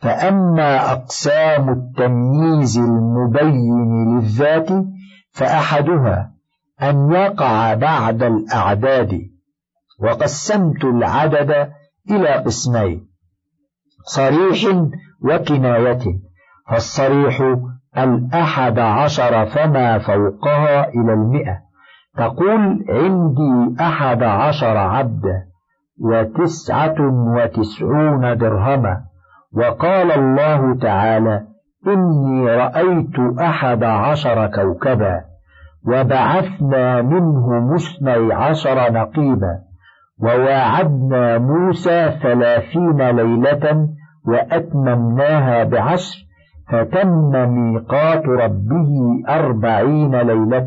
[0.00, 4.68] فأما أقسام التمييز المبين للذات
[5.32, 6.32] فأحدها
[6.82, 9.20] أن يقع بعد الأعداد
[10.00, 11.70] وقسمت العدد
[12.10, 13.08] إلى قسمين
[14.04, 14.76] صريح
[15.24, 16.04] وكناية
[16.70, 17.56] فالصريح
[17.98, 21.58] الأحد عشر فما فوقها إلى المئة
[22.16, 25.44] تقول عندي أحد عشر عبدا
[26.00, 26.96] وتسعة
[27.36, 29.07] وتسعون درهما.
[29.56, 31.42] وقال الله تعالى
[31.86, 35.20] إني رأيت أحد عشر كوكبا
[35.86, 39.58] وبعثنا منه مثني عشر نقيبا
[40.22, 43.88] وواعدنا موسى ثلاثين ليلة
[44.28, 46.18] وأتممناها بعشر
[46.72, 48.90] فتم ميقات ربه
[49.28, 50.66] أربعين ليلة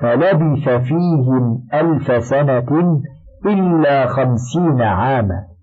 [0.00, 3.00] فلبث فيهم ألف سنة
[3.46, 5.53] إلا خمسين عاما.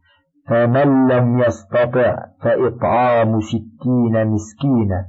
[0.47, 5.05] فمن لم يستطع فإطعام ستين مسكينا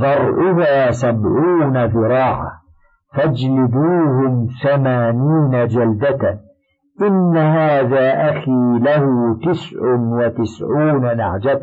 [0.00, 2.50] ذرعها سبعون ذراعا
[3.14, 6.40] فاجلدوهم ثمانين جلدة
[7.02, 9.04] إن هذا أخي له
[9.44, 11.60] تسع وتسعون نعجة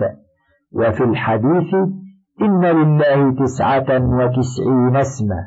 [0.75, 1.73] وفي الحديث
[2.41, 5.43] إن لله تسعة وتسعين اسما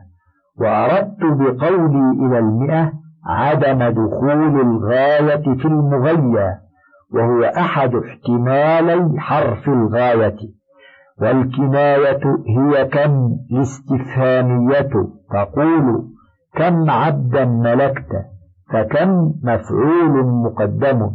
[0.60, 2.92] وأردت بقولي إلى المئة
[3.26, 6.65] عدم دخول الغاية في المغيى
[7.14, 10.36] وهو أحد احتمالي حرف الغاية
[11.20, 14.90] والكناية هي كم؟ الاستفهامية.
[15.30, 16.08] تقول
[16.54, 18.12] كم عبدا ملكت
[18.72, 21.10] فكم مفعول مقدم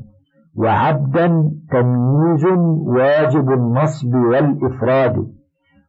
[0.56, 2.45] وعبدا تمييز
[2.86, 5.28] واجب النصب والإفراد.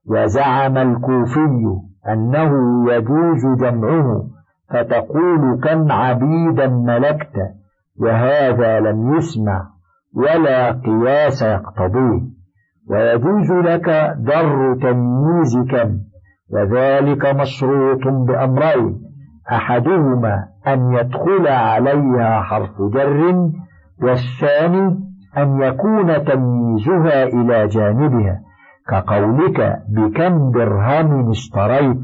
[0.07, 2.53] وزعم الكوفي أنه
[2.93, 4.27] يجوز جمعه
[4.71, 7.37] فتقول كم عبيدا ملكت
[8.01, 9.73] وهذا لم يسمع.
[10.17, 12.23] ولا قياس يقتضيه.
[12.91, 15.99] ويجوز لك در تمييز كم
[16.53, 19.01] وذلك مشروط بأمرين.
[19.53, 23.51] أحدهما أن يدخل عليها حرف جر
[24.03, 24.99] والثاني
[25.39, 28.41] أن يكون تمييزها إلى جانبها.
[28.89, 32.03] كقولك بكم درهم اشتريت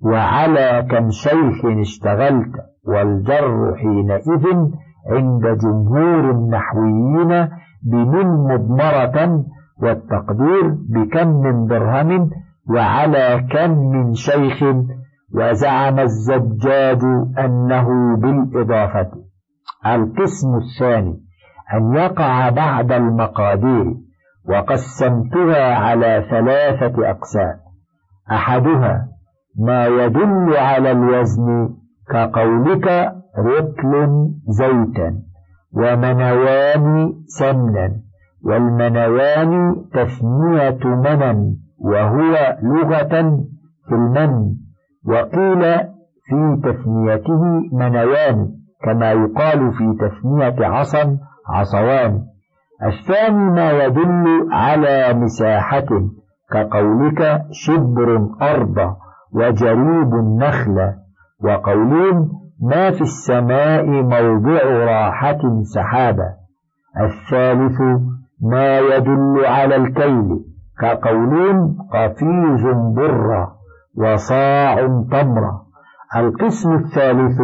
[0.00, 2.52] وعلى كم شيخ اشتغلت
[2.86, 4.44] والجر حينئذ
[5.06, 7.48] عند جمهور النحويين
[7.82, 9.44] بمن مضمرة
[9.82, 12.30] والتقدير بكم من درهم
[12.70, 14.62] وعلى كم من شيخ
[15.34, 17.02] وزعم الزجاج
[17.38, 19.10] أنه بالإضافة.
[19.86, 21.20] القسم الثاني
[21.74, 23.94] أن يقع بعد المقادير
[24.48, 27.56] وقسمتها على ثلاثة أقسام.
[28.32, 29.08] أحدها
[29.58, 31.68] ما يدل على الوزن
[32.10, 35.22] كقولك رطل زيتا
[35.72, 37.92] ومنوان سمنا
[38.44, 43.46] والمنوان تثنية منن وهو لغة
[43.88, 44.54] في المن
[45.06, 45.62] وقيل
[46.24, 47.42] في تثنيته
[47.72, 48.50] منوان
[48.84, 51.18] كما يقال في تثنية عصا
[51.48, 52.22] عصوان.
[52.86, 55.86] الثاني ما يدل على مساحة
[56.52, 58.96] كقولك شبر أرض
[59.32, 60.92] وجريب النخل
[61.44, 66.28] وقولين ما في السماء موضع راحة سحابة.
[67.00, 67.80] الثالث
[68.42, 70.40] ما يدل على الكيل
[70.80, 72.66] كقولين قفيز
[72.96, 73.52] برا
[73.96, 74.74] وصاع
[75.10, 75.62] تمرة
[76.16, 77.40] القسم الثالث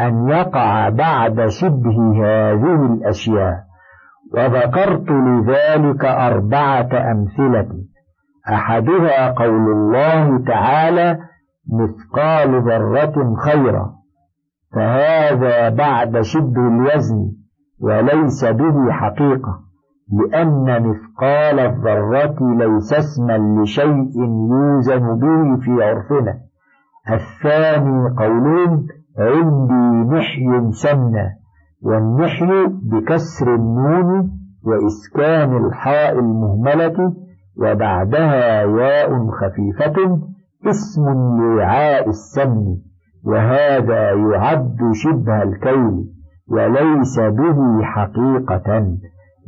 [0.00, 3.66] أن يقع بعد شبه هذه الأشياء.
[4.34, 7.68] وذكرت لذلك أربعة أمثلة.
[8.48, 11.18] أحدها قول الله تعالى
[11.72, 13.96] مثقال ذرة خيرا
[14.76, 17.32] فهذا بعد شبه الوزن
[17.80, 19.60] وليس به حقيقة
[20.12, 24.10] لأن مثقال الذرة ليس اسما لشيء
[24.50, 26.38] يوزن به في عرفنا.
[27.10, 28.86] الثاني قولون
[29.18, 31.32] عندي نحي سمنة
[31.82, 34.30] والنحي بكسر النون
[34.64, 37.14] وإسكان الحاء المهملة
[37.58, 40.20] وبعدها ياء خفيفة
[40.66, 41.04] اسم
[41.40, 42.85] لوعاء السمن.
[43.26, 46.04] وهذا يعد شبه الكيل
[46.48, 48.96] وليس به حقيقة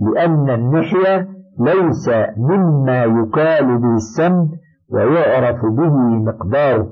[0.01, 1.29] لأن النحية
[1.61, 4.49] ليس مما يكال به السمن
[4.93, 5.95] ويعرف به
[6.27, 6.89] مقداره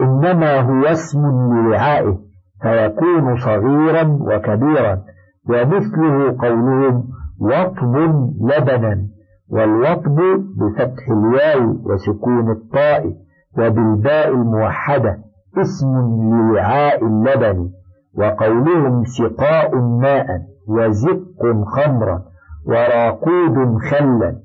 [0.00, 1.20] إنما هو اسم
[1.54, 2.18] لوعائه
[2.62, 5.02] فيكون صغيرا وكبيرا
[5.48, 7.04] ومثله قولهم
[7.40, 7.96] وطب
[8.40, 9.06] لبنا
[9.48, 10.16] والوطب
[10.56, 13.12] بفتح الواو وسكون الطاء.
[13.58, 15.18] وبالباء الموحدة
[15.58, 15.92] اسم
[16.32, 17.70] لوعاء اللبن
[18.18, 20.26] وقولهم سقاء ماء
[20.68, 22.22] وزق خمرا
[22.66, 24.36] وراقود خلا.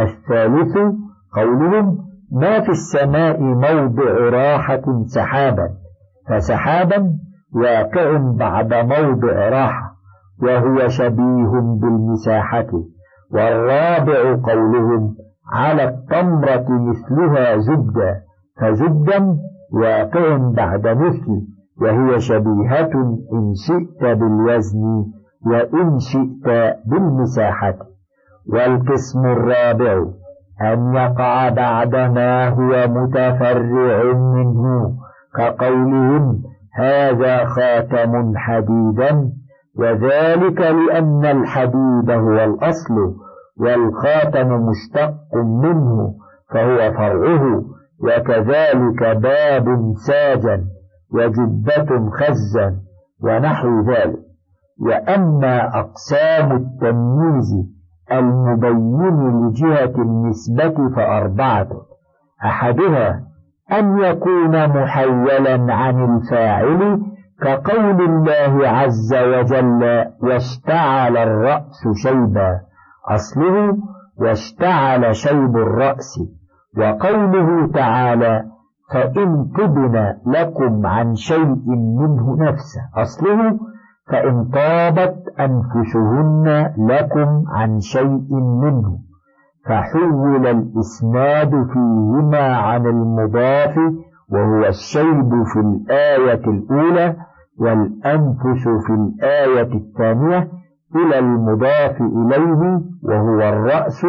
[0.00, 0.76] الثالث
[1.36, 1.98] قولهم
[2.32, 5.70] ما في السماء موضع راحة سحابا
[6.28, 7.12] فسحابا
[7.54, 9.92] واقع بعد موضع راحة
[10.42, 12.70] وهو شبيه بالمساحة.
[13.32, 15.16] والرابع قولهم
[15.52, 18.29] على التمرة مثلها زبدا.
[18.60, 19.36] فزبدا
[19.72, 21.42] واقع بعد مثل
[21.80, 22.92] وهي شبيهة
[23.32, 25.04] إن شئت بالوزن
[25.46, 27.74] وإن شئت بالمساحة.
[28.52, 30.04] والقسم الرابع
[30.62, 34.94] أن يقع بعد ما هو متفرع منه
[35.36, 36.42] كقولهم
[36.74, 39.30] هذا خاتم حديدا
[39.78, 42.94] وذلك لأن الحديد هو الأصل
[43.60, 46.14] والخاتم مشتق منه
[46.54, 47.62] فهو فرعه.
[48.02, 49.66] وكذلك باب
[50.06, 50.64] ساجا
[51.14, 52.76] وجبة خزا
[53.22, 54.18] ونحو ذلك.
[54.86, 57.54] وأما أقسام التمييز
[58.12, 61.68] المبين لجهة النسبة فأربعة.
[62.44, 63.20] أحدها
[63.72, 67.00] أن يكون محولا عن الفاعل
[67.42, 72.60] كقول الله عز وجل واشتعل الرأس شيبا
[73.08, 73.76] أصله
[74.16, 76.20] واشتعل شيب الرأس
[76.78, 78.44] وقوله تعالى
[78.92, 81.66] فإن تبن لكم عن شيء
[82.00, 83.58] منه نفسه أصله
[84.08, 88.98] فإن طابت أنفسهن لكم عن شيء منه
[89.66, 93.76] فحول الإسناد فيهما عن المضاف
[94.32, 97.16] وهو الشيب في الآية الأولى
[97.58, 100.48] والأنفس في الآية الثانية
[100.96, 104.06] إلى المضاف إليه وهو الرأس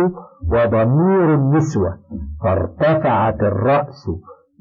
[0.49, 1.97] وضمير النسوة
[2.43, 4.11] فارتفعت الرأس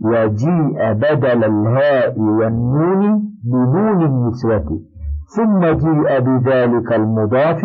[0.04, 4.80] وجيء بدل الهاء والنون بنون النسوة.
[5.36, 7.64] ثم جيء بذلك المضاف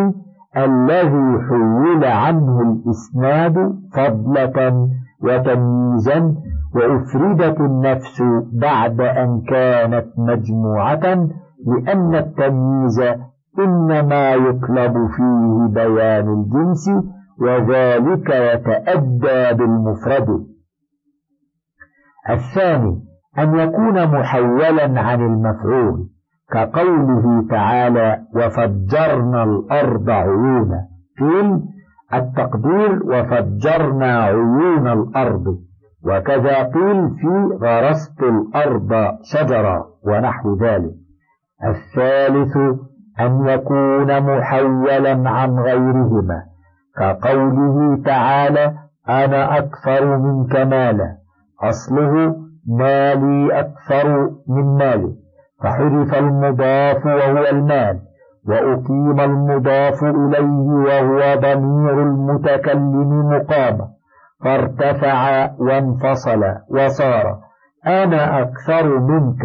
[0.57, 4.89] الذي حول عنه الإسناد فضلة
[5.23, 6.35] وتمييزا
[6.75, 8.23] وأفردت النفس
[8.53, 11.27] بعد أن كانت مجموعة
[11.67, 12.99] لأن التمييز
[13.59, 16.89] إنما يطلب فيه بيان الجنس
[17.41, 20.45] وذلك يتأدى بالمفرد.
[22.29, 23.01] الثاني
[23.39, 26.07] أن يكون محولا عن المفعول
[26.51, 30.87] كقوله تعالى وفجرنا الأرض عيونا
[31.19, 31.61] قيل
[32.13, 35.57] التقدير وفجرنا عيون الأرض
[36.03, 40.93] وكذا قيل في غرست الأرض شجرا ونحو ذلك.
[41.63, 42.57] الثالث
[43.19, 46.43] أن يكون محولا عن غيرهما.
[46.97, 48.73] كقوله تعالى
[49.09, 51.17] أنا أكثر منك مالا.
[51.63, 52.35] أصله
[52.67, 55.15] مالي أكثر من مالي.
[55.63, 57.99] فحذف المضاف وهو المال.
[58.47, 63.77] وأقيم المضاف إليه وهو ضمير المتكلم مقام.
[64.43, 67.39] فارتفع وانفصل وصار.
[67.87, 69.43] أنا أكثر منك.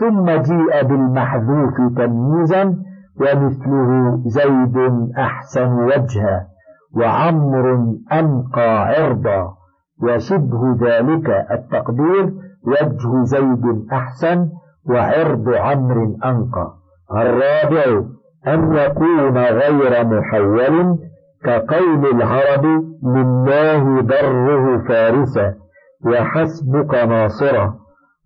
[0.00, 2.64] ثم جيء بالمحذوف تمييزا
[3.20, 4.76] ومثله زيد
[5.18, 6.53] أحسن وجها.
[6.96, 9.54] وعمر أنقى عرضا.
[10.02, 12.32] وشبه ذلك التقدير
[12.66, 14.48] وجه زيد أحسن
[14.90, 16.72] وعرض عمرو أنقى.
[17.12, 18.02] الرابع
[18.46, 20.98] أن يكون غير محول
[21.44, 22.64] كقول العرب
[23.04, 25.54] لله بره فارسا
[26.06, 27.74] وحسبك ناصرة.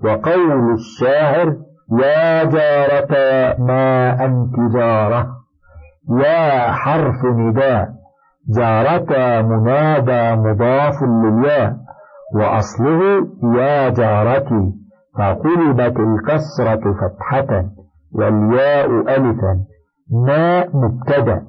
[0.05, 1.57] وقول الشاعر
[1.93, 3.13] يا جارة
[3.59, 5.27] ما أنت جارة.
[6.11, 7.98] يا حرف نداء.
[8.57, 11.77] جارة منادى مضاف للياء
[12.35, 13.27] وأصله
[13.57, 14.73] يا جارتي
[15.19, 17.65] فقلبت الكسرة فتحة
[18.13, 19.65] والياء ألفا
[20.27, 21.43] ما مبتدأ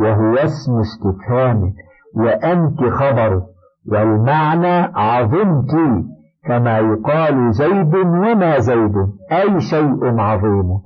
[0.00, 1.72] وهو اسم استفهام
[2.16, 3.42] وأنت خبر
[3.92, 5.70] والمعنى عظمت
[6.48, 8.94] كما يقال زيد وما زيد
[9.32, 10.80] أي شيء عظيم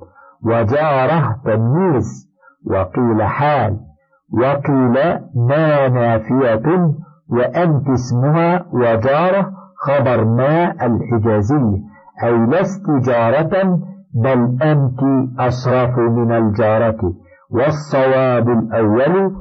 [0.45, 2.27] وجاره تمييز
[2.71, 3.86] وقيل حال.
[4.33, 6.93] وقيل ما نافية
[7.29, 9.51] وأنت اسمها وجارة
[9.87, 11.81] خبر ما الحجازي.
[12.23, 13.79] أي لست جارة
[14.23, 17.13] بل أنت أشرف من الجارة.
[17.51, 19.31] والصواب الأول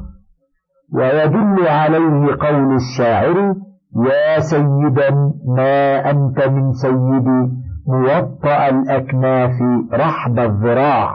[0.94, 3.54] ويدل عليه قول الشاعر
[4.06, 5.10] يا سيدا
[5.56, 7.52] ما أنت من سيدي.
[7.88, 9.52] موطأ الأكناف
[9.92, 11.10] رحب الذراع.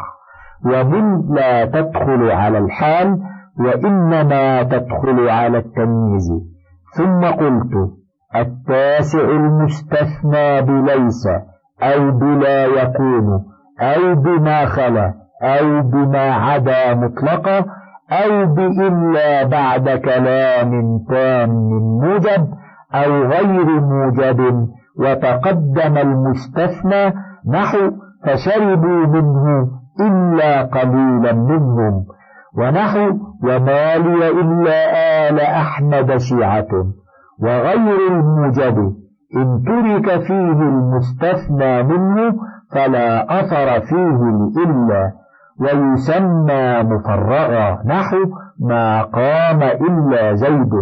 [0.66, 3.20] ومن لا تدخل على الحال
[3.60, 6.32] وإنما تدخل على التمييز.
[6.98, 7.92] ثم قلت
[8.36, 11.28] التاسع المستثنى بليس
[11.82, 13.46] أو بلا يكون
[13.82, 17.66] أو بما خلا أو بما عدا مطلقا
[18.12, 22.48] أو بإلا بعد كلام تام موجب
[22.94, 24.68] أو غير موجب.
[25.00, 27.14] وتقدم المستثنى
[27.48, 27.92] نحو
[28.26, 29.68] فشربوا منه
[30.00, 32.06] إلا قليلا منهم.
[32.58, 33.10] ونحو
[33.44, 34.78] وما لي إلا
[35.30, 36.68] آل أحمد شيعة
[37.44, 38.78] وغير الموجب.
[39.36, 42.34] إن ترك فيه المستثنى منه
[42.74, 44.20] فلا أثر فيه
[44.56, 45.12] لإلا
[45.62, 47.84] ويسمى مفرغا.
[47.86, 48.18] نحو
[48.60, 50.74] ما قام إلا زيد.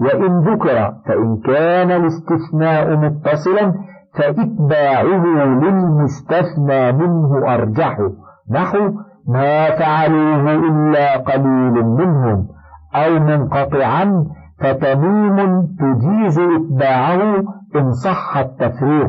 [0.00, 3.72] وإن ذكر فإن كان الاستثناء متصلا
[4.18, 5.24] فإتباعه
[5.62, 7.98] للمستثنى منه أرجح.
[8.50, 8.92] نحو
[9.28, 12.48] ما فعلوه إلا قليل منهم
[12.94, 14.24] أو منقطعا
[14.60, 17.42] فتميم تجيز إتباعه
[17.76, 19.08] إن صح التفريغ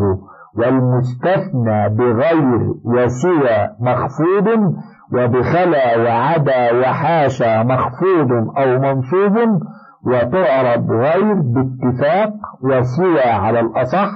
[0.57, 4.73] والمستثنى بغير وسوى مخفوض
[5.13, 9.61] وبخلا وعدا وحاشا مخفوض أو منصوب
[10.05, 12.33] وتعرب غير باتفاق
[12.63, 14.09] وسوى على الأصح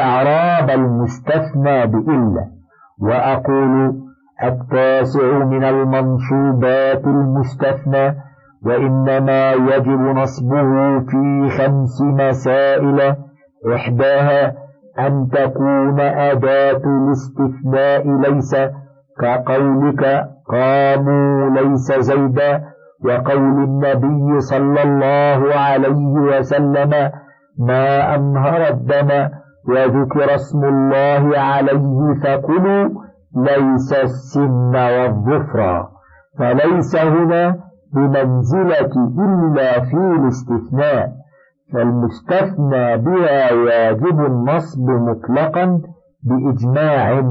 [0.00, 2.46] إعراب المستثنى بإلا.
[3.00, 4.05] وأقول
[4.44, 8.14] التاسع من المنصوبات المستثنى
[8.66, 13.14] وإنما يجب نصبه في خمس مسائل.
[13.74, 14.52] إحداها
[14.98, 18.56] أن تكون أداة الاستثناء ليس
[19.20, 22.62] كقولك قاموا ليس زيدا
[23.04, 27.10] وقول النبي صلى الله عليه وسلم
[27.58, 29.28] ما أنهر الدم
[29.68, 32.88] وذكر اسم الله عليه فكلوا
[33.36, 35.88] ليس السن والظفر
[36.38, 37.56] فليس هنا
[37.94, 41.12] بمنزلة إلا في الاستثناء
[41.72, 45.80] فالمستثنى بها واجب النصب مطلقا
[46.22, 47.22] بإجماع.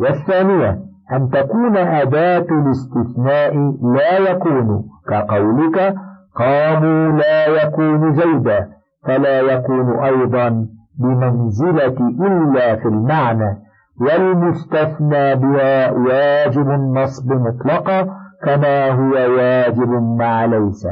[0.00, 0.78] والثانية
[1.12, 3.54] أن تكون أداة الاستثناء
[3.94, 5.94] لا يكون كقولك
[6.34, 8.68] قاموا لا يكون زيدا
[9.06, 10.66] فلا يكون أيضا
[10.98, 11.96] بمنزلة
[12.26, 13.63] إلا في المعنى.
[14.00, 18.06] والمستثنى بها واجب النصب مطلقا
[18.44, 20.86] كما هو واجب مع ليس.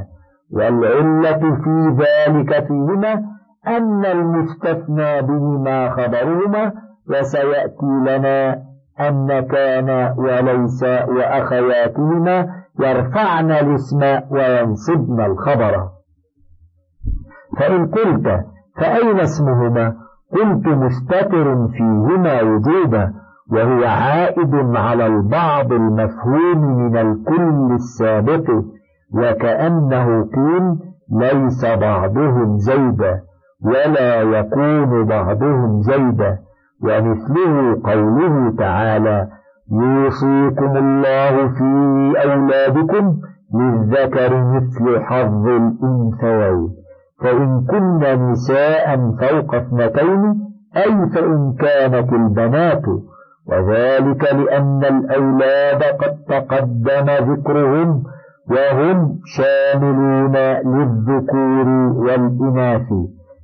[0.52, 3.12] والعلة في ذلك فيهما
[3.66, 6.72] أن المستثنى بهما خبرهما
[7.10, 8.62] وسيأتي لنا
[9.00, 12.46] أن كان وليس وأخواتهما
[12.80, 15.88] يرفعن الاسم وينصبن الخبر.
[17.58, 18.44] فإن قلت
[18.76, 19.96] فأين اسمهما؟
[20.32, 23.12] قلت مستتر فيهما وجوبا
[23.52, 28.50] وهو عائد على البعض المفهوم من الكل السابق
[29.14, 30.76] وكأنه قيل
[31.12, 33.20] ليس بعضهم زيدا
[33.64, 36.38] ولا يكون بعضهم زيدا
[36.84, 39.28] ومثله قوله تعالى
[39.72, 41.70] يوصيكم الله في
[42.24, 43.16] أولادكم
[43.54, 46.81] للذكر مثل حظ الأنثيين.
[47.22, 50.34] فإن كن نساء فوق اثنتين
[50.76, 52.82] أي فإن كانت البنات.
[53.46, 58.02] وذلك لأن الأولاد قد تقدم ذكرهم
[58.50, 60.36] وهم شاملون
[60.74, 61.68] للذكور
[62.04, 62.88] والإناث.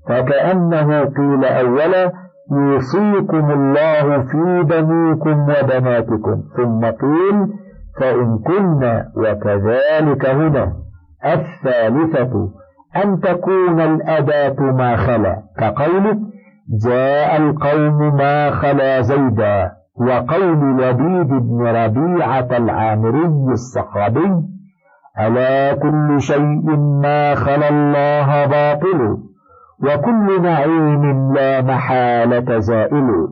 [0.09, 2.13] فكأنه قيل أولا
[2.53, 7.47] يوصيكم الله في بنيكم وبناتكم ثم قيل
[8.01, 10.73] فإن كن وكذلك هنا.
[11.25, 12.49] الثالثة
[12.97, 15.43] أن تكون الأداة ما خلا.
[15.59, 16.19] كقولك
[16.87, 19.73] جاء القوم ما خلا زيدا.
[20.01, 24.33] وقول لبيد بن ربيعة العامري الصحابي
[25.21, 29.19] ألا كل شيء ما خلا الله باطل
[29.85, 33.29] وكل نعيم لا محالة زائل.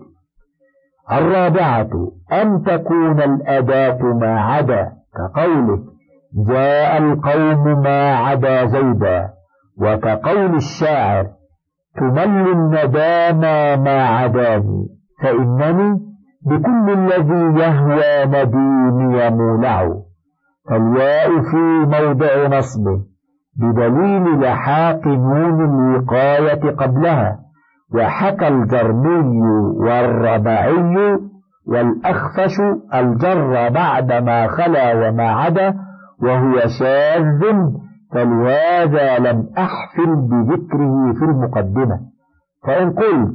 [1.13, 1.91] الرابعة
[2.33, 4.93] أن تكون الأداة ما عدا.
[5.17, 5.79] كقوله
[6.49, 9.36] جاء القوم ما عدا زيدا.
[9.81, 11.27] وكقول الشاعر
[11.97, 14.87] تمل الندامى ما عداني
[15.23, 16.01] فإنني
[16.47, 19.89] بكل الذي يهوى نديمي مولع
[20.71, 21.57] فالياء في
[21.87, 23.05] موضع نصبه
[23.57, 27.39] بدليل لحاق نون الوقاية قبلها
[27.95, 29.39] وحكى الجرمي
[29.81, 31.19] والربعي
[31.69, 32.61] والأخفش
[32.95, 35.75] الجر بعد ما خلا وما عدا
[36.23, 37.43] وهو شاذ
[38.17, 42.01] فلهذا لم أحفل بذكره في المقدمة.
[42.67, 43.33] فإن قلت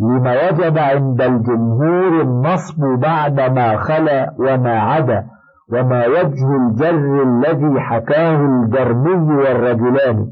[0.00, 5.24] لما وجب عند الجمهور النصب بعد ما خلا وما عدا
[5.72, 10.26] وما وجه الجر الذي حكاه الجرمي والرجلان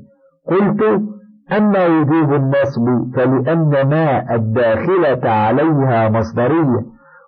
[0.48, 1.02] قلت
[1.52, 6.82] أما وجوب النصب فلأن ما الداخلة عليها مصدرية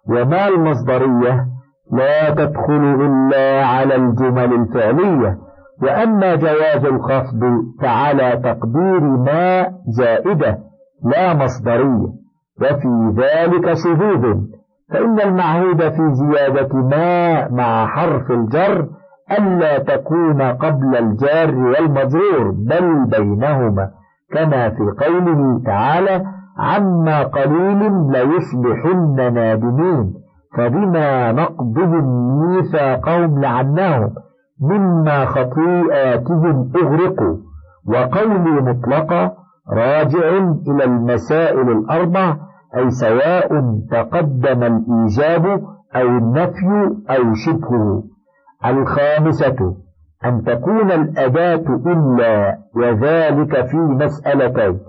[0.08, 1.46] وما المصدرية
[1.92, 5.43] لا تدخل إلا على الجمل الفعلية.
[5.82, 7.40] وأما جواز الخفض
[7.82, 10.58] فعلى تقدير ما زائدة
[11.04, 12.08] لا مصدرية
[12.60, 14.34] وفي ذلك شذوذ
[14.92, 18.88] فإن المعهود في زيادة ما مع حرف الجر
[19.38, 23.90] ألا تكون قبل الجار والمجرور بل بينهما
[24.32, 26.24] كما في قوله تعالى
[26.58, 30.14] عما قليل ليصبحن نادمين
[30.56, 32.04] فبما نقضهم
[32.38, 34.14] ميثاقهم لعناهم؟
[34.60, 37.36] مما خطيئاتهم أغرقوا
[37.86, 39.32] وقولي مطلقة
[39.72, 40.28] راجع
[40.68, 42.36] إلى المسائل الأربع
[42.76, 43.48] أي سواء
[43.90, 45.46] تقدم الإيجاب
[45.96, 48.02] أو النفي أو شبهه.
[48.66, 49.76] الخامسة
[50.24, 54.80] أن تكون الأداة إلا وذلك في مسألتين.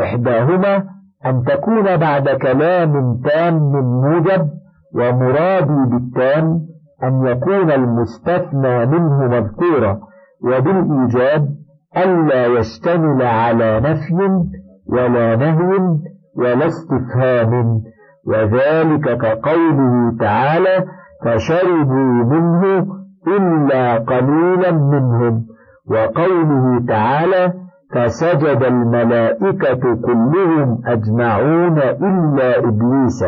[0.00, 0.84] إحداهما
[1.26, 4.48] أن تكون بعد كلام تام موجب
[4.94, 6.69] ومرادي بالتام
[7.04, 10.00] أن يكون المستثنى منه مذكورا
[10.44, 11.48] وبالإيجاب
[11.96, 14.44] ألا يشتمل على نفي
[14.86, 15.98] ولا نهي
[16.36, 17.82] ولا استفهام
[18.26, 20.84] وذلك كقوله تعالى
[21.24, 22.86] فشربوا منه
[23.28, 25.46] إلا قليلا منهم
[25.90, 27.52] وقوله تعالى
[27.94, 33.24] فسجد الملائكة كلهم أجمعون إلا إبليس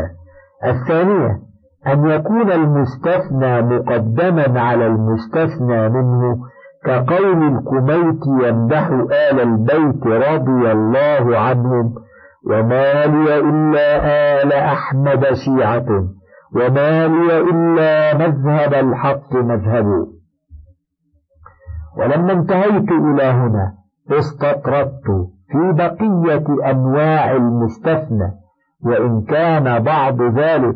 [0.65, 1.39] الثانية
[1.87, 6.39] أن يكون المستثنى مقدما على المستثنى منه
[6.85, 8.89] كقول الكميت يمدح
[9.31, 11.95] آل البيت رضي الله عنهم
[12.47, 15.87] وما لي إلا آل أحمد شيعة
[16.55, 20.07] وما لي إلا مذهب الحق مذهب
[21.97, 23.73] ولما انتهيت إلى هنا
[24.11, 25.07] استطردت
[25.49, 28.33] في بقية أنواع المستثنى
[28.85, 30.75] وإن كان بعض ذلك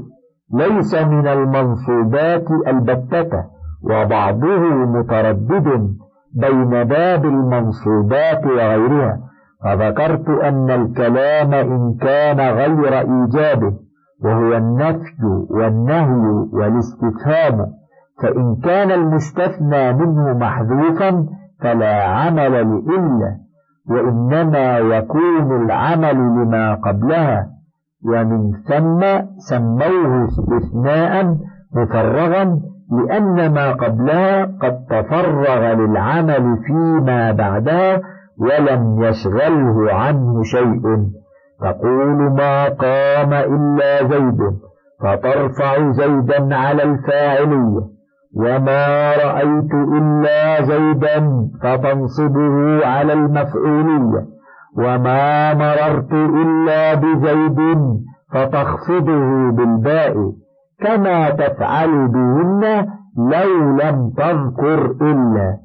[0.54, 3.44] ليس من المنصوبات البتة
[3.82, 5.96] وبعضه متردد
[6.34, 9.20] بين باب المنصوبات وغيرها.
[9.64, 13.76] فذكرت أن الكلام إن كان غير إيجاب
[14.24, 17.66] وهو النفي والنهي والاستفهام.
[18.22, 21.26] فإن كان المستثنى منه محذوفا
[21.61, 23.37] فلا عمل لإلا
[23.90, 27.56] وإنما يكون العمل لما قبلها.
[28.04, 29.00] ومن ثم
[29.38, 31.37] سموه استثناء
[31.76, 32.61] مفرغا
[32.92, 38.00] لأن ما قبلها قد تفرغ للعمل فيما بعدها
[38.38, 40.82] ولم يشغله عنه شيء.
[41.61, 44.38] تقول ما قام إلا زيد
[45.02, 47.96] فترفع زيدا على الفاعلية
[48.37, 54.36] وما رأيت إلا زيدا فتنصبه على المفعولية
[54.78, 57.58] وما مررت إلا بزيد
[58.32, 60.14] فتخفضه بالباء
[60.80, 62.86] كما تفعل بهن
[63.16, 65.56] لو لم تذكر إلا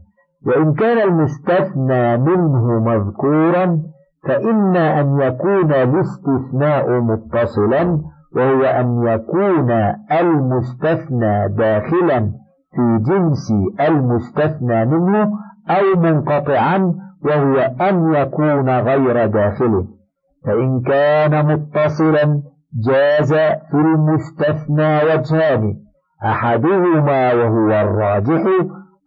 [0.46, 3.80] وإن كان المستثنى منه مذكورا
[4.28, 8.02] فإما أن يكون الاستثناء متصلا
[8.36, 9.72] وهو أن يكون
[10.12, 12.32] المستثنى داخلا
[12.76, 15.32] في جنس المستثنى منه
[15.70, 16.94] أو منقطعا
[17.26, 19.86] وهو أن يكون غير داخله.
[20.46, 22.42] فإن كان متصلا
[22.88, 23.34] جاز
[23.72, 25.76] في المستثنى وجهان.
[26.26, 28.44] أحدهما وهو الراجح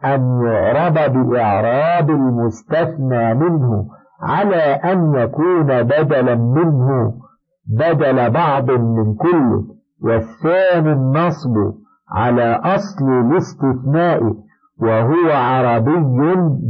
[0.05, 3.87] أن يعرب بإعراب المستثنى منه
[4.23, 7.15] على أن يكون بدلا منه
[7.69, 9.65] بدل بعض من كل
[10.03, 11.55] والثاني النصب
[12.11, 14.21] على أصل الاستثناء
[14.81, 15.97] وهو عربي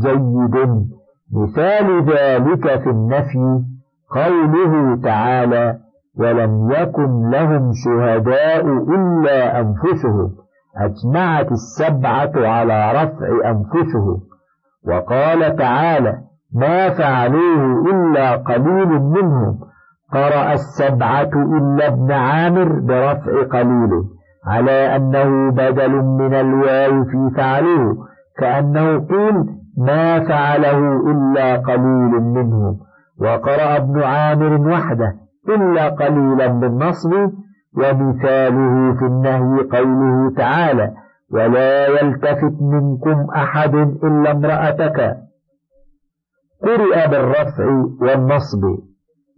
[0.03, 0.94] جيد.
[1.33, 3.63] مثال ذلك في النفي
[4.11, 5.79] قوله تعالى
[6.19, 10.31] ولم يكن لهم شهداء إلا أنفسهم
[10.77, 14.21] أجمعت السبعة على رفع أنفسهم
[14.89, 16.19] وقال تعالى
[16.55, 19.61] ما فعلوه إلا قليل منهم
[20.13, 23.91] قرأ السبعة إلا ابن عامر برفع قليل
[24.47, 27.97] على أنه بدل من الواو في فعلوه
[28.39, 32.79] كأنه قيل ما فعله إلا قليل منهم.
[33.21, 35.15] وقرأ ابن عامر وحده
[35.49, 37.13] إلا قليلا بالنصب
[37.79, 40.91] ومثاله في النهي قوله تعالى
[41.33, 45.17] ولا يلتفت منكم أحد إلا امرأتك.
[46.63, 47.65] قرئ بالرفع
[48.01, 48.65] والنصب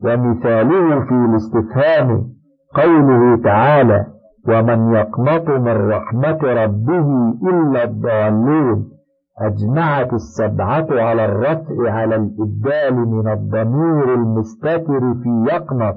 [0.05, 2.27] ومثاله في الاستفهام
[2.75, 4.07] قوله تعالى
[4.49, 7.07] ومن يقنط من رحمة ربه
[7.51, 8.96] إلا الضالون.
[9.39, 15.97] أجمعت السبعة على الرفع على الإبدال من الضمير المستتر في يقنط.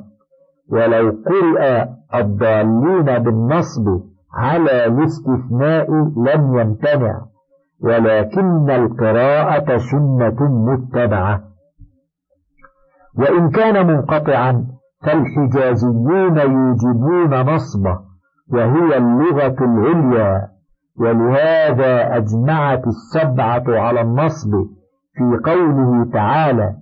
[0.71, 3.85] ولو قرئ الضالين بالنصب
[4.33, 7.21] على الاستثناء لم يمتنع.
[7.83, 11.43] ولكن القراءة سنة متبعة.
[13.17, 14.65] وإن كان منقطعا
[15.05, 17.99] فالحجازيون يوجبون نصبه
[18.53, 20.48] وهي اللغة العليا.
[20.99, 24.51] ولهذا أجمعت السبعة على النصب
[25.13, 26.73] في قوله تعالى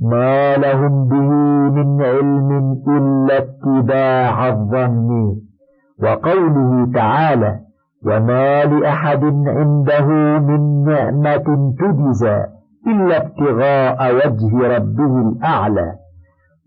[0.00, 1.28] ما لهم به
[1.70, 5.36] من علم إلا اتباع الظن
[6.02, 7.60] وقوله تعالى
[8.06, 10.06] وما لأحد عنده
[10.38, 12.44] من نعمة تجزى
[12.86, 15.94] إلا ابتغاء وجه ربه الأعلى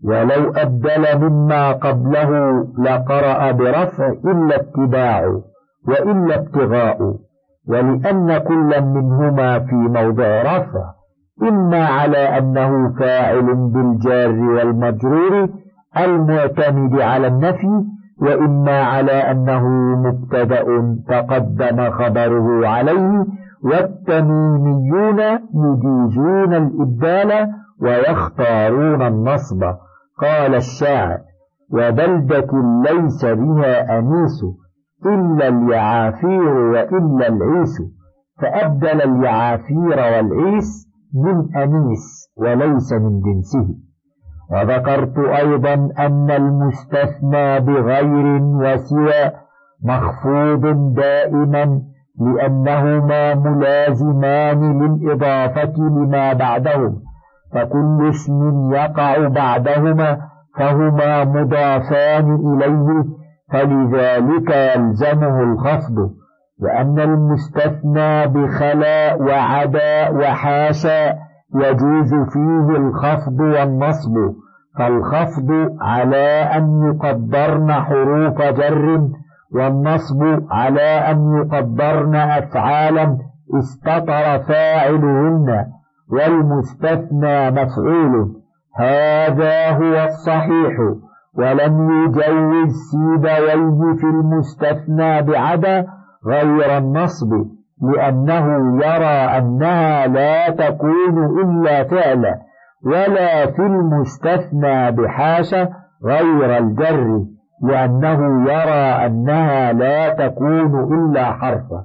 [0.04, 2.30] ولو أبدل مما قبله
[2.78, 5.40] لقرأ برفع إلا اتباع
[5.88, 6.98] وإلا ابتغاء
[7.68, 10.84] ولأن كل منهما في موضع رفع
[11.42, 15.48] إما على أنه فاعل بالجار والمجرور
[15.96, 17.84] المعتمد على النفي
[18.22, 20.64] وإما على أنه مبتدأ
[21.08, 23.26] تقدم خبره عليه
[23.64, 25.20] والتميميون
[25.54, 27.48] يجيزون الإبدال
[27.82, 29.64] ويختارون النصب.
[30.20, 31.18] قال الشاعر
[31.72, 32.50] وبلدة
[32.84, 34.44] ليس بها أنيس
[35.06, 37.82] إلا اليعافير وإلا العيس.
[38.42, 43.68] فأبدل اليعافير والعيس من أنيس وليس من جنسه.
[44.52, 49.30] وذكرت أيضا أن المستثنى بغير وسوى
[49.84, 51.82] مخفوض دائما
[52.20, 57.02] لأنهما ملازمان للإضافة لما بعدهم.
[57.54, 60.18] فكل اسم يقع بعدهما
[60.58, 63.04] فهما مضافان إليه
[63.52, 66.10] فلذلك يلزمه الخفض
[66.62, 71.14] وأن المستثنى بخلا وعدا وحاشا
[71.54, 74.14] يجوز فيه الخفض والنصب
[74.78, 79.08] فالخفض على أن يقدرن حروف جر
[79.54, 83.18] والنصب على أن يقدرن أفعالا
[83.58, 85.66] استطر فاعلهن
[86.12, 88.32] والمستثنى مفعول
[88.76, 90.76] هذا هو الصحيح.
[91.38, 95.86] ولم يجوز سيبويه في المستثنى بعدا
[96.26, 97.32] غير النصب
[97.82, 102.38] لأنه يرى أنها لا تكون إلا فعلا
[102.84, 105.68] ولا في المستثنى بحاشة
[106.04, 107.24] غير الجر
[107.62, 111.84] لأنه يرى أنها لا تكون إلا حرفا.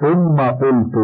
[0.00, 0.94] ثم قلت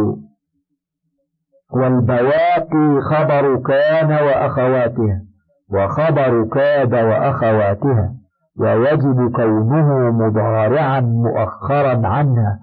[1.73, 5.30] والبواقي خبر كان وأخواتها.
[5.73, 8.13] وخبر كاد وأخواتها
[8.61, 12.59] ويجب كونه مضارعا مؤخرا عنها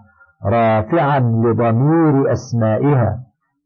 [0.45, 3.19] رافعا لضمير أسمائها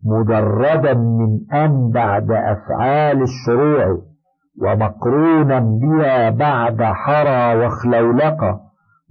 [0.05, 3.97] مجردا من أن بعد أفعال الشروع
[4.61, 8.59] ومقرونا بها بعد حرى وخلولقة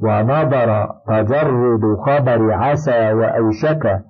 [0.02, 4.00] ونظر تجرد خبر عسى وأوشك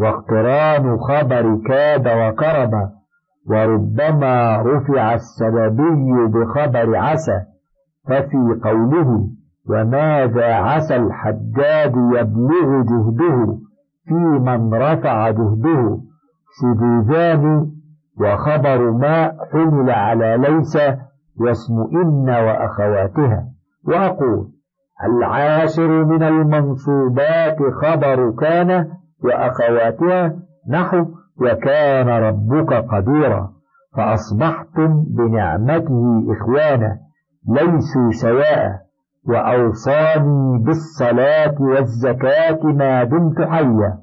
[0.00, 2.90] واقتران خبر كاد وكرم
[3.50, 7.40] وربما رفع السببي بخبر عسى
[8.08, 9.28] ففي قوله
[9.68, 13.58] وماذا عسى الحجاج يبلغ جهده
[14.04, 15.98] في من رفع جهده؟
[16.60, 17.70] شذوذان
[18.20, 20.76] وخبر ما حمل على ليس
[21.40, 23.44] واسم إن وأخواتها.
[23.88, 24.48] وأقول
[25.04, 28.88] العاشر من المنصوبات خبر كان
[29.24, 30.36] وأخواتها
[30.70, 31.06] نحو
[31.42, 33.50] وكان ربك قديرا
[33.96, 36.98] فأصبحتم بنعمته إخوانا
[37.48, 38.80] ليسوا سواء
[39.28, 43.98] وأوصاني بالصلاة والزكاة ما دمت حيا.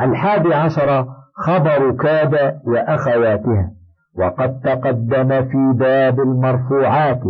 [0.00, 3.70] الحادي عشر خبر كاد وأخواتها
[4.18, 7.20] وقد تقدم في باب المرفوعات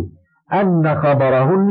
[0.53, 1.69] أن خبرهن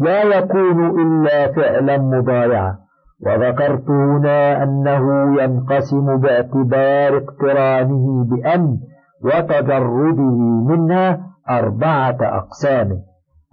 [0.00, 2.78] لا يكون إلا فعلا مضارعا
[3.26, 8.78] وذكرت هنا أنه ينقسم باعتبار اقترانه بأن
[9.24, 10.36] وتجرده
[10.68, 13.02] منها أربعة أقسام.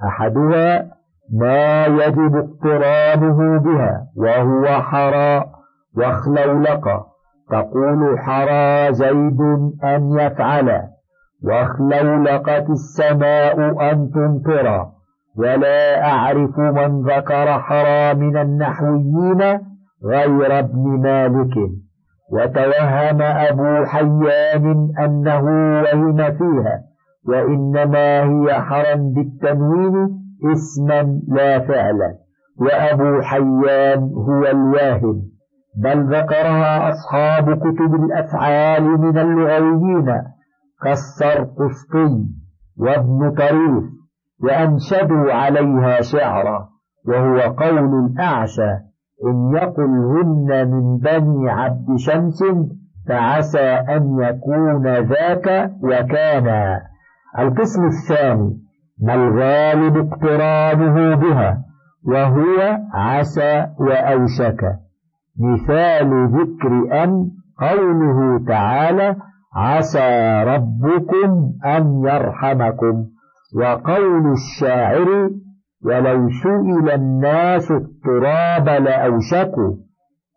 [0.08, 0.86] أحدها
[1.34, 5.46] ما يجب اقترانه بها وهو حرى
[5.98, 7.06] وخلولق
[7.50, 9.42] تقول حرى زيد
[9.84, 10.82] أن يفعل.
[11.44, 13.60] واخلولقت السماء
[13.92, 14.95] أن تمطر.
[15.38, 19.42] ولا أعرف من ذكر حرى من النحويين
[20.06, 21.56] غير ابن مالك.
[22.32, 25.44] وتوهم أبو حيان أنه
[25.82, 26.82] وهم فيها
[27.28, 30.10] وإنما هي حرا بالتنوين
[30.54, 32.16] اسما لا فعلا.
[32.60, 35.22] وأبو حيان هو الواهب.
[35.84, 40.22] بل ذكرها أصحاب كتب الأفعال من اللغويين
[40.84, 42.26] كالسرقسطي
[42.78, 44.05] وابن طريف.
[44.44, 46.70] وأنشدوا عليها شعرا
[47.08, 48.72] وهو قول الأعشى
[49.26, 52.44] إن يقلهن من بني عبد شمس
[53.08, 56.80] فعسى أن يكون ذاك وكان
[57.40, 58.58] القسم الثاني
[59.02, 61.66] ما الغالب اقترانه بها
[62.08, 64.80] وهو عسى وأوشك.
[65.40, 69.16] مثال ذكر أن قوله تعالى
[69.56, 73.06] عسى ربكم أن يرحمكم.
[73.56, 75.30] وقول الشاعر
[75.86, 79.76] ولو سئل الناس التراب لأوشكوا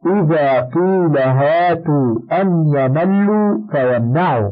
[0.07, 4.51] إذا قيل هاتوا أن يملوا فيمنعوا.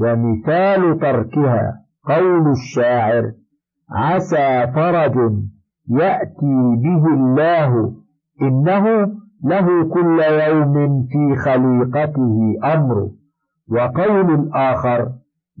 [0.00, 1.74] ومثال تركها
[2.04, 3.32] قول الشاعر
[3.90, 5.16] عسى فرج
[5.90, 7.92] يأتي به الله
[8.42, 8.86] إنه
[9.44, 13.08] له كل يوم في خليقته أمر.
[13.70, 15.08] وقول الآخر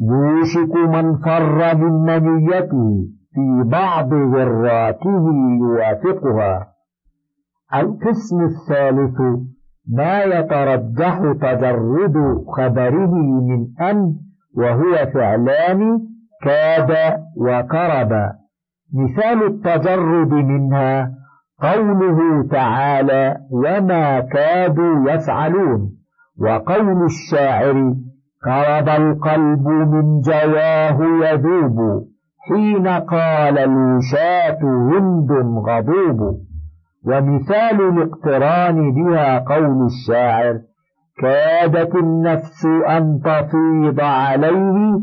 [0.00, 5.24] يوشك من فر منيته في بعض ذراته
[5.60, 6.66] يوافقها
[7.74, 9.20] القسم الثالث
[9.92, 14.14] ما يترجح تجرد خبره من أن
[14.56, 16.00] وهو فعلان
[16.42, 18.12] كاد وقرب.
[18.94, 21.10] مثال التجرد منها
[21.62, 25.90] قوله تعالى وما كادوا يفعلون
[26.40, 27.94] وقول الشاعر
[28.44, 31.78] قرب القلب من جواه يذوب.
[32.48, 35.30] حين قال الوشاة هند
[35.68, 36.48] غضوب.
[37.06, 40.60] ومثال الاقتران بها قول الشاعر
[41.22, 44.98] كادت النفس أن تفيض عليه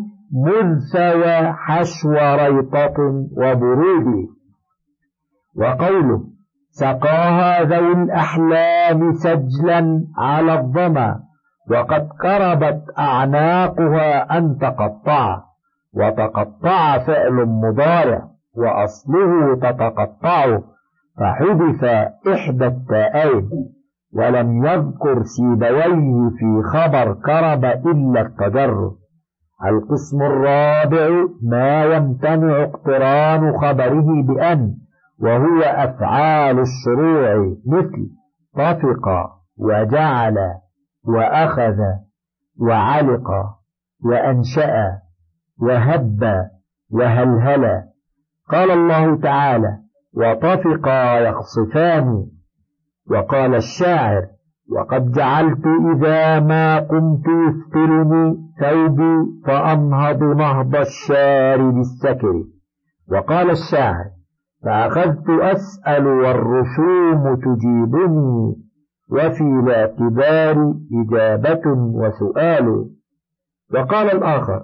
[0.45, 2.97] مذ سوى حشو ريطة
[3.37, 4.27] وبرود
[5.57, 6.23] وقوله
[6.69, 11.24] سقاها ذوي الأحلام سجلا على الظما.
[11.71, 15.43] وقد قربت أعناقها أن تقطع
[15.93, 18.21] وتقطع فعل مضارع
[18.57, 20.59] وأصله تتقطع
[21.19, 21.83] فحذف
[22.33, 23.49] إحدى التائين
[24.13, 28.95] ولم يذكر سيبويه في خبر كرب إلا التجرد
[29.65, 31.09] القسم الرابع
[31.43, 34.75] ما يمتنع اقتران خبره بأن
[35.19, 38.09] وهو أفعال الشروع مثل
[38.55, 39.09] طفق
[39.57, 40.37] وجعل
[41.07, 41.77] وأخذ
[42.59, 43.29] وعلق
[44.03, 44.91] وأنشأ
[45.61, 46.49] وهب
[46.89, 47.83] وهلهل.
[48.49, 49.77] قال الله تعالى
[50.13, 52.25] وطفقا يخصفان.
[53.11, 54.27] وقال الشاعر
[54.71, 62.43] وقد جعلت إذا ما قمت يثقلني ثوبي فأنهض نهض الشارب السكر
[63.11, 64.05] وقال الشاعر
[64.63, 68.64] فأخذت أسأل والرسوم تجيبني.
[69.11, 72.89] وفي الاعتبار إجابة وسؤال.
[73.73, 74.63] وقال الآخر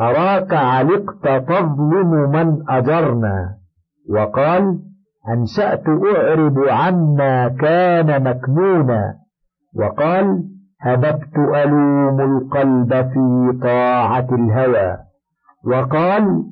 [0.00, 3.56] أراك علقت تظلم من أجرنا؟
[4.10, 4.78] وقال
[5.28, 9.14] أنشأت أعرب عما كان مكنونا.
[9.76, 10.44] وقال
[10.80, 14.96] هببت ألوم القلب في طاعة الهوى.
[15.64, 16.44] وقال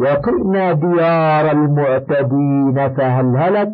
[0.00, 3.72] وطئنا ديار المعتدين فهلهلت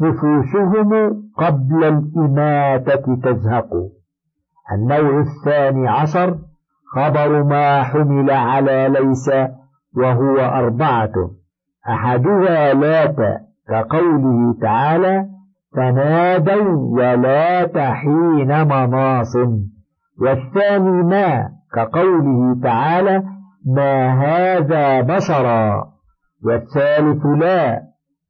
[0.00, 0.90] نفوسهم
[1.38, 3.70] قبل الإماتة تزهق.
[4.72, 6.38] النوع الثاني عشر
[6.94, 9.28] خبر ما حمل على ليس
[9.96, 11.12] وهو أربعة.
[11.88, 13.16] أحدها لات
[13.68, 15.26] كقوله تعالى
[15.74, 19.36] تنادوا ولات حين مناص
[20.20, 23.22] والثاني ما كقوله تعالى
[23.66, 25.84] ما هذا بشرا.
[26.44, 27.82] والثالث لا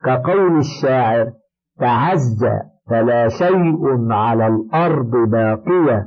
[0.05, 1.33] كقول الشاعر
[1.79, 2.45] تعز
[2.91, 6.07] فلا شيء على الأرض باقية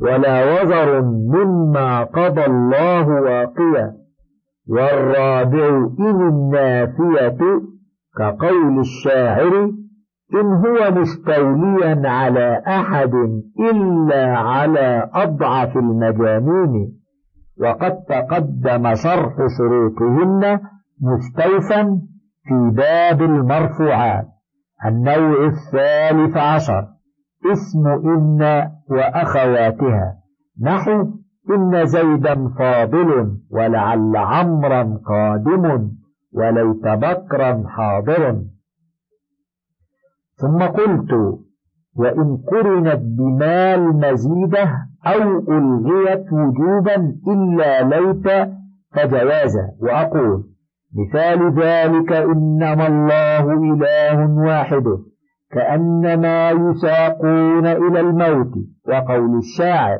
[0.00, 3.92] ولا وزر مما قضى الله واقية.
[4.68, 5.68] والرابع
[6.00, 7.38] إن النافية
[8.18, 9.70] كقول الشاعر
[10.34, 13.14] إن هو مستوليا على أحد
[13.60, 16.98] إلا على أضعف المجانين.
[17.60, 20.60] وقد تقدم شرح شروطهن
[21.02, 22.00] مستوفا
[22.44, 24.37] في باب المرفوعات.
[24.86, 26.88] النوع الثالث عشر.
[27.52, 30.18] اسم إن وأخواتها.
[30.62, 31.06] نحو
[31.50, 35.90] إن زيدا فاضل ولعل عمرا قادم
[36.32, 38.42] وليت بكرا حاضر.
[40.34, 41.12] ثم قلت
[41.96, 48.48] وإن قرنت بمال مزيدة أو ألغيت وجوبا إلا ليت
[48.92, 50.47] فجوازا وأقول
[50.96, 54.84] مثال ذلك إنما الله إله واحد
[55.50, 58.52] كأنما يساقون إلى الموت
[58.88, 59.98] وقول الشاعر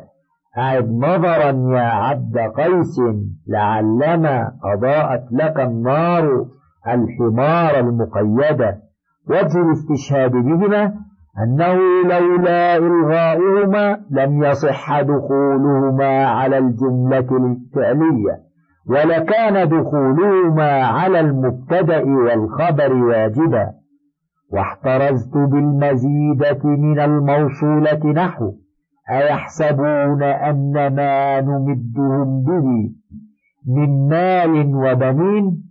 [0.57, 2.99] أعد نظرا يا عبد قيس
[3.47, 6.45] لعلما أضاءت لك النار
[6.87, 8.77] الحمار المقيدة.
[9.29, 10.93] وجه الاستشهاد بهما
[11.43, 18.48] أنه لولا إلغاؤهما لم يصح دخولهما على الجملة الفعلية.
[18.89, 23.79] ولكان دخولهما على المبتدأ والخبر واجبا.
[24.51, 28.53] واحترزت بالمزيدة من الموصولة نحو
[29.11, 32.91] أيحسبون أن ما نمدهم به
[33.67, 35.63] من مال وبنين؟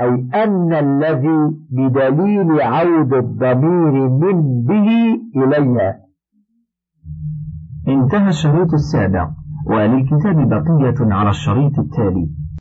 [0.00, 4.88] أي أن الذي بدليل عود الضمير من به
[5.36, 6.00] إليها
[7.88, 9.30] انتهى الشريط السابع
[9.66, 12.43] وللكتاب بقية على الشريط التالي.